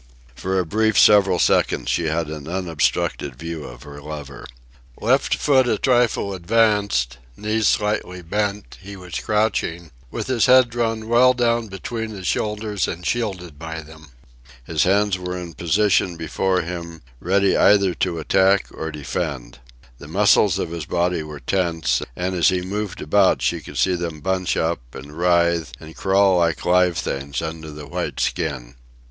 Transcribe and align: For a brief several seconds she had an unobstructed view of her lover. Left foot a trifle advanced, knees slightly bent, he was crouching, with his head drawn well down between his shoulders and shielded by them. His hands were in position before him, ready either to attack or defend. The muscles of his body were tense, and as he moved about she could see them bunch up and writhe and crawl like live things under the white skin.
For 0.33 0.57
a 0.57 0.65
brief 0.65 0.97
several 0.97 1.37
seconds 1.37 1.91
she 1.91 2.05
had 2.05 2.27
an 2.27 2.47
unobstructed 2.47 3.35
view 3.35 3.65
of 3.65 3.83
her 3.83 4.01
lover. 4.01 4.47
Left 4.99 5.35
foot 5.35 5.67
a 5.67 5.77
trifle 5.77 6.33
advanced, 6.33 7.19
knees 7.37 7.67
slightly 7.67 8.23
bent, 8.23 8.79
he 8.81 8.95
was 8.95 9.19
crouching, 9.19 9.91
with 10.09 10.25
his 10.25 10.47
head 10.47 10.71
drawn 10.71 11.07
well 11.07 11.35
down 11.35 11.67
between 11.67 12.09
his 12.09 12.25
shoulders 12.25 12.87
and 12.87 13.05
shielded 13.05 13.59
by 13.59 13.83
them. 13.83 14.07
His 14.63 14.85
hands 14.85 15.19
were 15.19 15.37
in 15.37 15.53
position 15.53 16.17
before 16.17 16.61
him, 16.61 17.03
ready 17.19 17.55
either 17.55 17.93
to 17.93 18.17
attack 18.17 18.69
or 18.73 18.89
defend. 18.91 19.59
The 19.99 20.07
muscles 20.07 20.57
of 20.57 20.71
his 20.71 20.85
body 20.87 21.21
were 21.21 21.39
tense, 21.41 22.01
and 22.15 22.33
as 22.33 22.49
he 22.49 22.61
moved 22.63 23.01
about 23.03 23.43
she 23.43 23.61
could 23.61 23.77
see 23.77 23.93
them 23.93 24.19
bunch 24.21 24.57
up 24.57 24.95
and 24.95 25.15
writhe 25.15 25.71
and 25.79 25.95
crawl 25.95 26.39
like 26.39 26.65
live 26.65 26.97
things 26.97 27.39
under 27.43 27.69
the 27.69 27.85
white 27.85 28.19
skin. 28.19 28.73